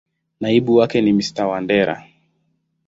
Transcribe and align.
Naibu 0.41 0.75
wake 0.75 1.01
ni 1.01 1.13
Mr.Wandera. 1.13 2.03